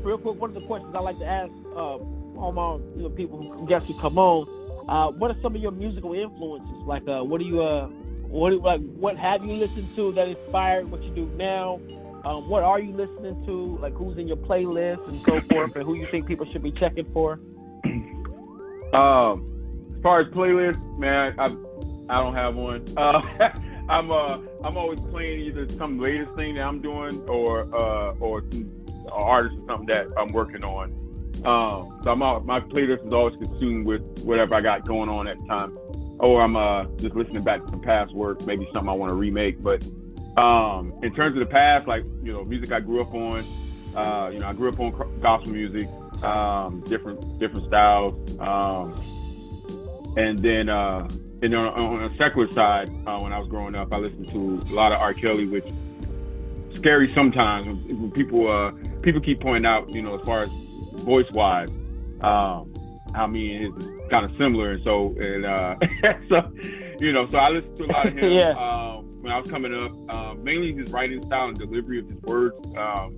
[0.02, 1.98] real quick, one of the questions I like to ask uh,
[2.40, 4.48] all my you know people who guests who come on,
[4.88, 6.70] uh, what are some of your musical influences?
[6.86, 7.88] Like, uh, what do you uh,
[8.30, 11.82] what like what have you listened to that inspired what you do now?
[12.24, 13.78] Um, what are you listening to?
[13.82, 16.72] Like, who's in your playlist and so forth, and who you think people should be
[16.72, 17.40] checking for?
[18.92, 21.48] Um, as far as playlist, man, I
[22.12, 22.86] I don't have one.
[22.98, 23.22] Uh,
[23.90, 28.44] I'm uh I'm always playing either some latest thing that I'm doing or uh or
[28.52, 28.70] some
[29.14, 30.92] artist or something that I'm working on.
[31.46, 35.40] Um, so I'm my playlist is always consumed with whatever I got going on at
[35.40, 35.78] the time,
[36.20, 39.16] or I'm uh just listening back to some past work, maybe something I want to
[39.16, 39.64] remake.
[39.64, 39.82] But
[40.36, 43.46] um, in terms of the past, like you know, music I grew up on,
[43.96, 45.88] uh, you know, I grew up on gospel music,
[46.24, 49.00] um, different different styles, um,
[50.18, 51.08] and then uh,
[51.42, 54.60] and on, on a secular side, uh, when I was growing up, I listened to
[54.72, 55.14] a lot of R.
[55.14, 55.70] Kelly, which
[56.76, 60.50] scary sometimes when, when people uh, people keep pointing out, you know, as far as
[61.04, 61.76] voice wise,
[62.22, 62.74] um,
[63.16, 65.76] I mean, it's kind of similar, and so and uh,
[66.30, 66.52] so
[67.00, 68.50] you know, so I listened to a lot of him Yeah.
[68.52, 72.20] um, when I was coming up, um, mainly his writing style and delivery of his
[72.22, 72.56] words.
[72.78, 73.18] Um,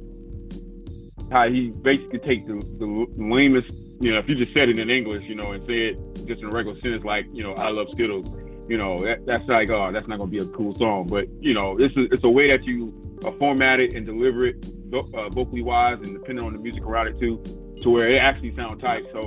[1.31, 2.85] how he basically take the, the
[3.17, 3.71] lamest,
[4.03, 6.41] you know, if you just said it in English, you know, and say it just
[6.41, 8.37] in a regular sentence, like, you know, I love Skittles,
[8.67, 11.53] you know, that, that's like, oh, that's not gonna be a cool song, but you
[11.53, 12.93] know, it's a, it's a way that you
[13.25, 17.07] uh, format it and deliver it uh, vocally wise, and depending on the music around
[17.07, 17.41] it too,
[17.81, 19.03] to where it actually sounds tight.
[19.13, 19.19] So,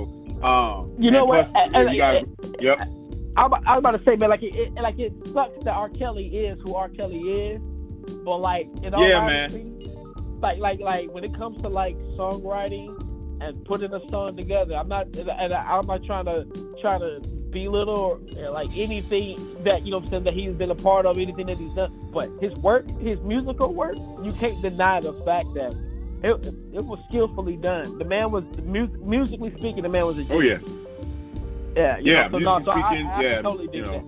[0.45, 1.51] um, You know what?
[1.51, 2.25] plus, And- you guys,
[2.59, 2.79] yep,
[3.35, 5.73] I was I was about to say, man, like it, it, like it sucks that
[5.75, 5.89] R.
[5.89, 6.89] Kelly is who R.
[6.89, 7.61] Kelly is,
[8.23, 9.49] but like in all Yeah, man.
[9.51, 9.91] honesty,
[10.41, 12.95] like like like when it comes to like songwriting
[13.41, 16.45] and putting a song together, I'm not and I- I'm not trying to
[16.81, 17.21] trying to
[17.51, 21.05] belittle or, or like anything that you know I'm saying that he's been a part
[21.05, 25.13] of, anything that he's done, but his work, his musical work, you can't deny the
[25.25, 25.73] fact that.
[26.23, 26.31] It,
[26.73, 27.99] it was skillfully done.
[27.99, 29.83] The man was mu- musically speaking.
[29.83, 30.63] The man was a oh genius.
[30.63, 30.67] yeah.
[31.75, 33.91] yeah, you Yeah, know, so, no, so musically speaking, I, I yeah, totally you know.
[33.91, 34.05] that.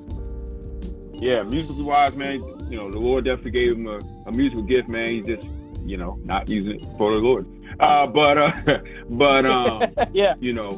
[1.14, 4.90] yeah, musically wise, man, you know, the Lord definitely gave him a, a musical gift,
[4.90, 5.08] man.
[5.08, 5.48] He just,
[5.86, 7.48] you know, not using it for the Lord.
[7.80, 8.52] Uh, but, uh,
[9.10, 10.70] but, um, yeah, you know,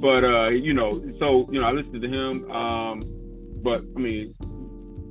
[0.00, 2.50] but, uh, you know, so, you know, I listened to him.
[2.50, 3.02] Um,
[3.62, 4.34] but I mean,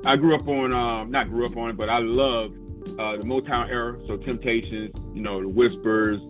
[0.06, 2.54] I grew up on, um, not grew up on it, but I love,
[3.00, 4.00] uh, the Motown era.
[4.08, 6.22] So Temptations, you know, the Whispers,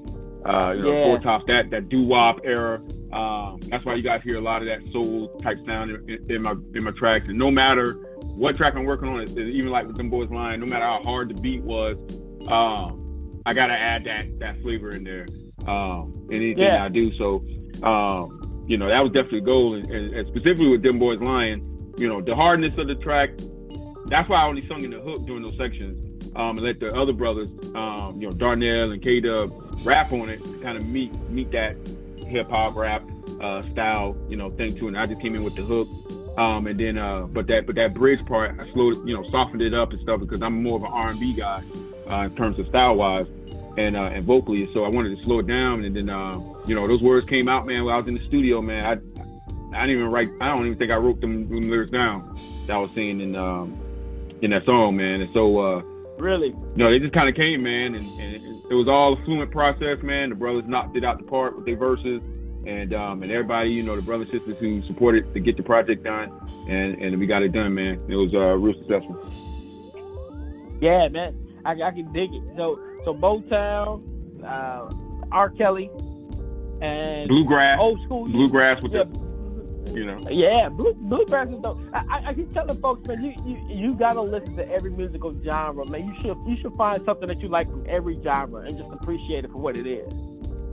[0.45, 1.03] uh, you know, Yeah.
[1.05, 2.79] Four Tops, that, that doo-wop era.
[3.11, 6.41] Um, that's why you guys hear a lot of that soul type sound in, in,
[6.41, 7.25] my, in my tracks.
[7.27, 7.93] And no matter,
[8.35, 10.85] what track I'm working on is, is even like with them boys lying, no matter
[10.85, 11.97] how hard the beat was,
[12.49, 13.06] um,
[13.47, 15.25] I gotta add that that flavor in there.
[15.67, 16.83] Um, in anything Yeah.
[16.83, 17.11] I do.
[17.15, 17.41] So
[17.81, 21.21] um, you know, that was definitely a goal and, and, and specifically with them boys
[21.21, 21.63] lying,
[21.97, 23.29] you know, the hardness of the track,
[24.07, 26.03] that's why I only sung in the hook during those sections.
[26.35, 29.49] Um, and let the other brothers, um, you know, Darnell and K Dub
[29.83, 31.77] rap on it to kind of meet meet that
[32.17, 33.01] hip hop rap
[33.39, 34.89] uh, style, you know, thing too.
[34.89, 35.87] And I just came in with the hook.
[36.37, 39.63] Um, and then, uh, but that, but that bridge part, I slowed, you know, softened
[39.63, 41.63] it up and stuff because I'm more of an R&B guy
[42.15, 43.27] in terms of style wise
[43.77, 44.71] and uh, and vocally.
[44.73, 45.83] So I wanted to slow it down.
[45.83, 47.85] And then, uh, you know, those words came out, man.
[47.85, 48.83] While I was in the studio, man.
[48.83, 48.97] I,
[49.75, 50.29] I didn't even write.
[50.41, 53.35] I don't even think I wrote them, them lyrics down that I was saying in
[53.35, 53.79] um,
[54.41, 55.21] in that song, man.
[55.21, 55.81] And so, uh,
[56.17, 56.47] really.
[56.47, 59.25] you know, they just kind of came, man, and, and it, it was all a
[59.25, 60.29] fluent process, man.
[60.29, 62.21] The brothers knocked it out the park with their verses,
[62.65, 65.63] and um, and everybody, you know, the brothers and sisters who supported to get the
[65.63, 66.31] project done,
[66.67, 68.01] and and we got it done, man.
[68.07, 69.17] It was uh, real successful.
[70.79, 72.43] Yeah, man, I, I can dig it.
[72.57, 74.03] So so Motown,
[74.43, 74.89] uh,
[75.31, 75.51] R.
[75.51, 75.91] Kelly,
[76.81, 78.29] and Bluegrass, old school.
[78.31, 79.05] bluegrass with yeah, the,
[79.93, 81.79] you know, Yeah, blue, bluegrass is dope.
[81.93, 85.35] I, I, I keep telling folks, man, you, you you gotta listen to every musical
[85.43, 86.05] genre, man.
[86.05, 89.45] You should you should find something that you like from every genre and just appreciate
[89.45, 90.13] it for what it is.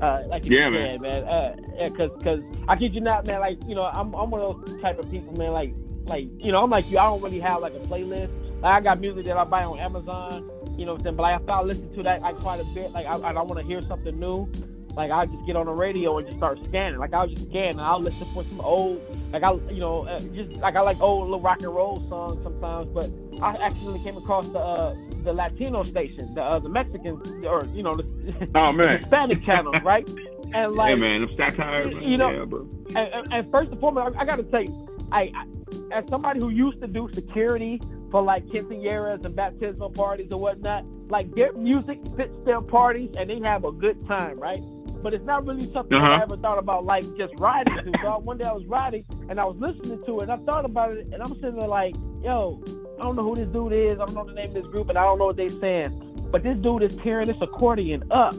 [0.00, 1.24] Uh, like you Yeah, said, man.
[1.24, 3.40] Uh, yeah, cause, cause I kid you not, man.
[3.40, 5.52] Like you know, I'm I'm one of those type of people, man.
[5.52, 5.74] Like
[6.06, 6.98] like you know, I'm like you.
[6.98, 8.32] I don't really have like a playlist.
[8.64, 10.50] Like I got music that I buy on Amazon.
[10.78, 11.16] You know what I'm saying?
[11.16, 12.92] But like, if I listening to that like quite a bit.
[12.92, 14.50] Like I, I want to hear something new.
[14.94, 16.98] Like I'll just get on the radio and just start scanning.
[16.98, 20.18] Like I'll just scan and I'll listen for some old, like I, you know, uh,
[20.18, 22.88] just like I like old little rock and roll songs sometimes.
[22.88, 23.10] But
[23.42, 27.82] I accidentally came across the uh, the Latino station, the uh, the Mexican or you
[27.82, 30.08] know the oh man Hispanic channel, right?
[30.52, 31.88] And like, hey man, I'm satire.
[31.88, 32.68] You know, yeah, bro.
[32.88, 34.66] And, and, and, first and foremost, I, I got to say,
[35.10, 35.44] I, I,
[35.92, 40.84] as somebody who used to do security for like quinceañeras and baptismal parties or whatnot,
[41.10, 44.60] like their music fits their parties and they have a good time, right?
[45.02, 46.06] But it's not really something uh-huh.
[46.06, 47.92] I ever thought about, like just riding to.
[48.02, 50.64] So one day I was riding and I was listening to it, and I thought
[50.64, 52.62] about it, and I'm sitting there like, yo,
[52.98, 54.88] I don't know who this dude is, I don't know the name of this group,
[54.88, 55.92] and I don't know what they're saying,
[56.30, 58.34] but this dude is tearing this accordion up.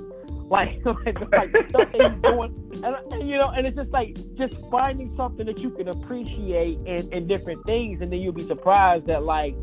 [0.49, 4.55] Like, like, like the stuff doing, and, and, you know, and it's just like just
[4.69, 9.07] finding something that you can appreciate in, in different things, and then you'll be surprised
[9.07, 9.55] that like,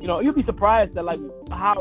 [0.00, 1.20] you know, you'll be surprised that like
[1.50, 1.76] how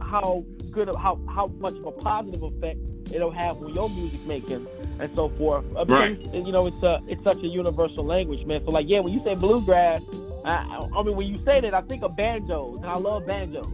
[0.00, 2.78] how good how how much of a positive effect
[3.12, 4.66] it'll have on your music making
[5.00, 5.64] and so forth.
[5.88, 6.18] Right.
[6.32, 8.64] You know, it's a it's such a universal language, man.
[8.64, 10.02] So like, yeah, when you say bluegrass,
[10.44, 13.72] I, I mean, when you say that, I think of banjos, and I love banjos.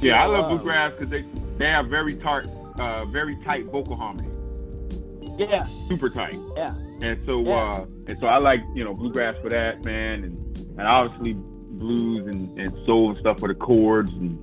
[0.00, 1.24] Yeah, I love bluegrass because they
[1.58, 2.46] they have very tight,
[2.80, 4.30] uh, very tight vocal harmony.
[5.38, 5.64] Yeah.
[5.88, 6.36] Super tight.
[6.56, 6.74] Yeah.
[7.02, 7.54] And so, yeah.
[7.54, 12.26] uh, and so I like you know bluegrass for that, man, and and obviously blues
[12.26, 14.38] and, and soul and stuff for the chords and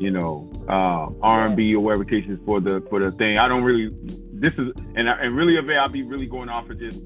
[0.00, 3.38] you know um, R and B or whatever cases for the for the thing.
[3.38, 3.90] I don't really.
[4.32, 7.04] This is and and really of it, I'll be really going off of just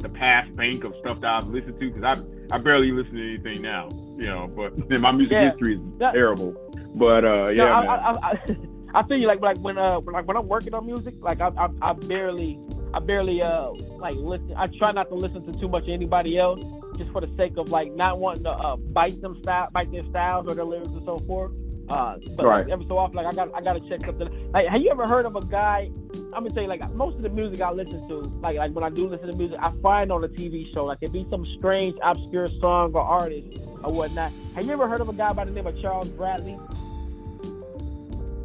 [0.00, 3.22] the past bank of stuff that I've listened to because I I barely listen to
[3.22, 4.48] anything now, you know.
[4.48, 5.50] But my music yeah.
[5.50, 6.56] history is terrible.
[6.96, 8.18] But uh, yeah, no, I, man.
[8.22, 8.56] I,
[8.94, 11.48] I, feel you like like when uh like when I'm working on music, like I
[11.56, 12.58] I, I barely
[12.94, 14.54] I barely uh like listen.
[14.56, 16.64] I try not to listen to too much of anybody else,
[16.96, 20.04] just for the sake of like not wanting to uh, bite them style, bite their
[20.10, 21.58] styles or their lyrics and so forth.
[21.88, 22.62] Uh, but right.
[22.62, 24.28] like, every so often, like I got I gotta check something.
[24.52, 25.90] Like, have you ever heard of a guy?
[26.14, 28.84] I'm gonna tell you, like most of the music I listen to, like like when
[28.84, 31.44] I do listen to music, I find on a TV show, like it be some
[31.58, 34.32] strange, obscure song or artist or whatnot.
[34.54, 36.56] Have you ever heard of a guy by the name of Charles Bradley?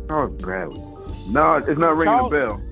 [0.08, 0.82] Charles Bradley.
[1.28, 2.64] No, it's not ringing Charles, a bell.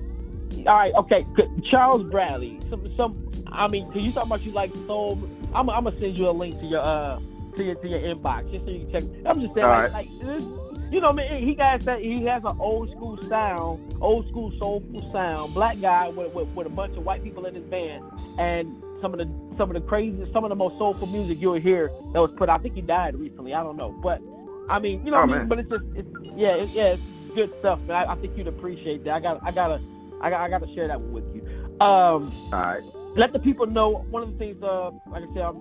[0.66, 1.22] All right, okay.
[1.70, 2.60] Charles Bradley.
[2.62, 3.30] Some, some.
[3.52, 5.18] I mean, cause you talking about you like soul.
[5.54, 7.18] I'm, I'm gonna send you a link to your uh
[7.56, 9.02] to your to your inbox just so you can check.
[9.24, 10.06] I'm just saying, like, right.
[10.06, 10.46] like this,
[10.90, 12.00] you know, man, he got that.
[12.00, 15.54] He has an old school sound, old school soulful sound.
[15.54, 18.04] Black guy with, with, with a bunch of white people in his band,
[18.38, 21.54] and some of the some of the craziest, some of the most soulful music you'll
[21.54, 22.48] hear that was put.
[22.48, 22.60] out.
[22.60, 23.54] I think he died recently.
[23.54, 24.20] I don't know, but
[24.68, 26.84] I mean, you know, oh, I mean, but it's just, it's yeah, it, yeah.
[26.92, 27.02] It's,
[27.36, 28.08] good stuff, man.
[28.08, 29.14] I, I, think you'd appreciate that.
[29.14, 29.80] I got, I gotta,
[30.20, 31.42] I got, I gotta share that with you.
[31.80, 32.82] Um, All right.
[33.14, 34.04] Let the people know.
[34.10, 35.54] One of the things, uh, like I said, I'm,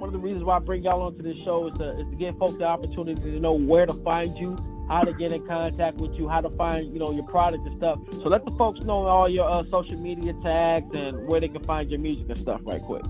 [0.00, 2.16] one of the reasons why I bring y'all onto this show is to, is to
[2.16, 4.56] give folks the opportunity to know where to find you,
[4.88, 7.76] how to get in contact with you, how to find you know your product and
[7.76, 7.98] stuff.
[8.12, 11.62] So let the folks know all your uh, social media tags and where they can
[11.64, 13.04] find your music and stuff right quick.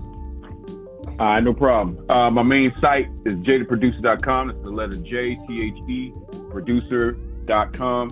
[1.17, 2.03] All right, no problem.
[2.09, 4.49] Uh, my main site is jtheproducer.com.
[4.49, 6.13] It's the letter J T H E
[7.51, 8.11] producer.com.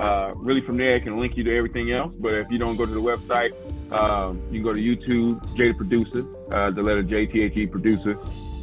[0.00, 2.12] Uh, really, from there, I can link you to everything else.
[2.18, 3.52] But if you don't go to the website,
[3.92, 7.56] um, you can go to YouTube, J the Producer, uh, the letter J T H
[7.56, 8.16] E Producer,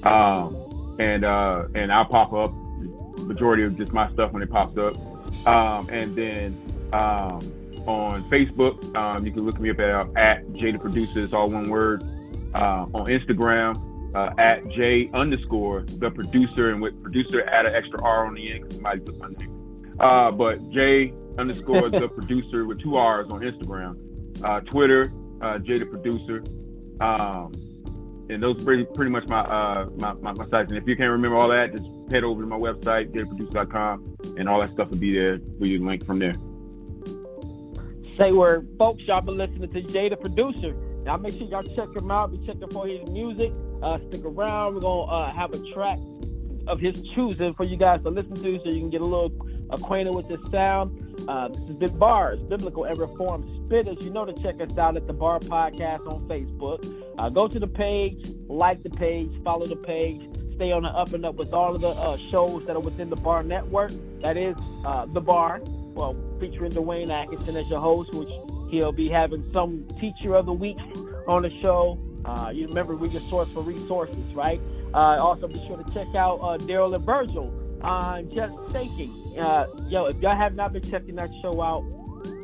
[0.08, 0.56] um,
[1.00, 2.52] and uh, and I'll pop up.
[3.18, 4.96] Majority of just my stuff when it pops up,
[5.48, 6.54] um, and then
[6.94, 7.40] um,
[7.88, 11.24] on Facebook, um, you can look me up at at J the Producer.
[11.24, 12.04] It's all one word.
[12.54, 13.76] Uh, on Instagram,
[14.16, 18.50] uh, at J underscore the producer, and with producer add an extra R on the
[18.50, 19.65] end because somebody put my name.
[20.00, 25.08] Uh, but J underscore the producer with two R's on Instagram, uh, Twitter,
[25.42, 26.44] uh, J the producer,
[27.00, 27.52] um,
[28.30, 30.72] and those are pretty pretty much my, uh, my, my my sites.
[30.72, 34.50] And if you can't remember all that, just head over to my website, jtheproducer.com, and
[34.50, 36.34] all that stuff will be there for you to link from there.
[38.18, 39.04] Say word, folks.
[39.08, 40.74] Y'all been listening to J the producer.
[41.06, 42.32] Now make sure y'all check him out.
[42.32, 43.52] Be checking for his music.
[43.82, 44.76] Uh, stick around.
[44.76, 46.00] We're gonna uh, have a track
[46.68, 49.30] of his choosing for you guys to listen to, so you can get a little
[49.70, 51.02] acquainted with this sound.
[51.28, 54.02] Uh, this is Big Bars, Biblical and Reformed Spitters.
[54.04, 57.04] You know to check us out at the Bar Podcast on Facebook.
[57.18, 60.22] Uh, go to the page, like the page, follow the page,
[60.56, 63.10] stay on the up and up with all of the uh, shows that are within
[63.10, 63.92] the Bar Network.
[64.22, 65.62] That is uh, the Bar,
[65.94, 68.30] well, featuring Dwayne Atkinson as your host, which
[68.70, 70.78] he'll be having some teacher of the week
[71.28, 72.00] on the show.
[72.26, 74.60] Uh, you remember we your source for resources, right?
[74.94, 79.12] Uh, also, be sure to check out uh, Darrell and Virgil on Just Thinking.
[79.40, 81.84] Uh, yo, if y'all have not been checking that show out,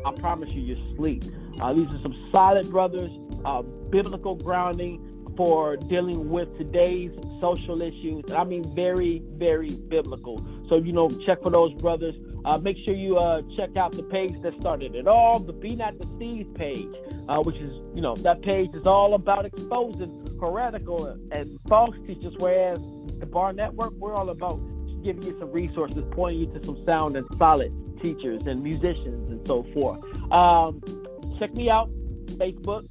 [0.05, 1.23] I promise you, you're asleep.
[1.59, 3.11] Uh, these are some solid brothers,
[3.45, 5.07] uh, biblical grounding
[5.37, 8.23] for dealing with today's social issues.
[8.35, 10.37] I mean, very, very biblical.
[10.69, 12.21] So, you know, check for those brothers.
[12.43, 15.75] Uh, make sure you uh, check out the page that started it all, the Be
[15.75, 16.87] Not Deceived page,
[17.29, 20.09] uh, which is, you know, that page is all about exposing
[20.39, 22.79] heretical and false teachers, whereas
[23.19, 24.59] the Bar Network, we're all about
[25.03, 27.71] giving you some resources, pointing you to some sound and solid
[28.01, 30.01] teachers and musicians and so forth.
[30.31, 30.81] Um,
[31.37, 31.91] check me out,
[32.37, 32.83] Facebook,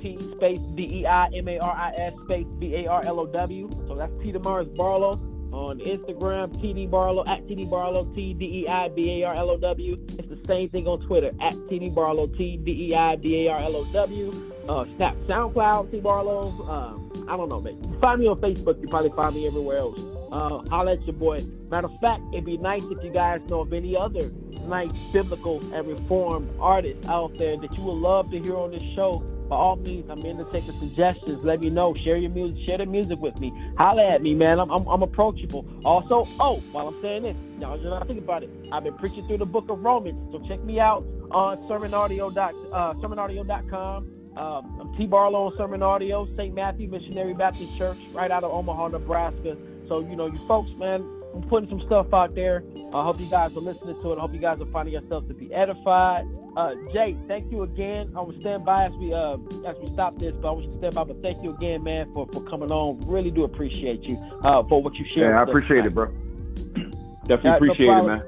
[0.00, 3.20] T space D E I M A R I S space B A R L
[3.20, 3.70] O W.
[3.86, 5.12] So that's T Mars Barlow
[5.52, 9.50] on Instagram, TD Barlow at TD Barlow, T D E I B A R L
[9.50, 9.98] O W.
[10.18, 13.52] It's the same thing on Twitter at TD Barlow, T D E I B A
[13.52, 14.32] R L O W.
[14.68, 16.48] Uh, Snap, SoundCloud, T Barlow.
[16.68, 17.74] Um, I don't know, man.
[18.00, 18.80] Find me on Facebook.
[18.80, 20.00] You probably find me everywhere else.
[20.32, 21.42] Uh, I'll let your boy.
[21.70, 24.30] Matter of fact, it'd be nice if you guys know of any other
[24.66, 28.82] nice biblical and reformed artists out there that you would love to hear on this
[28.82, 29.22] show
[29.52, 31.44] by all means, I'm in to take the suggestions.
[31.44, 31.92] Let me know.
[31.92, 32.66] Share your music.
[32.66, 33.52] Share the music with me.
[33.76, 34.58] Holla at me, man.
[34.58, 35.66] I'm, I'm, I'm approachable.
[35.84, 38.50] Also, oh, while I'm saying this, y'all just not think about it.
[38.72, 41.58] I've been preaching through the book of Romans, so check me out on.
[41.58, 44.08] Uh, sermonaudio.com.
[44.38, 46.54] Um, I'm T Barlow on Sermon Audio, St.
[46.54, 49.58] Matthew Missionary Baptist Church, right out of Omaha, Nebraska.
[49.88, 52.62] So, you know, you folks, man, I'm putting some stuff out there.
[52.92, 54.18] I hope you guys are listening to it.
[54.18, 56.26] I hope you guys are finding yourselves to be edified.
[56.56, 58.12] Uh, Jay, thank you again.
[58.14, 60.72] I will stand by as we uh, as we stop this, but I want you
[60.72, 61.04] to stand by.
[61.04, 63.00] But thank you again, man, for, for coming on.
[63.06, 65.30] Really do appreciate you uh, for what you shared.
[65.30, 66.08] Yeah, I appreciate it, bro.
[67.24, 68.22] Definitely appreciate no it, man.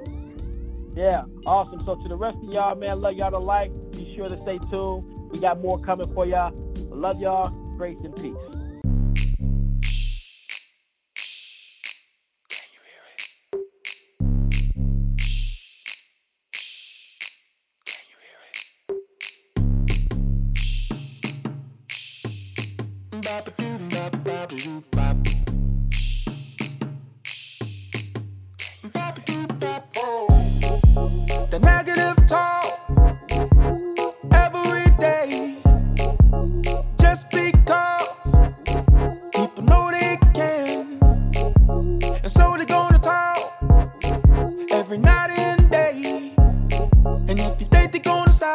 [0.96, 1.80] Yeah, awesome.
[1.80, 3.70] So to the rest of y'all, man, love y'all to like.
[3.90, 5.04] Be sure to stay tuned.
[5.30, 6.54] We got more coming for y'all.
[6.90, 7.50] love y'all.
[7.76, 8.53] Grace and peace.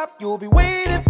[0.00, 1.09] Don't give a care.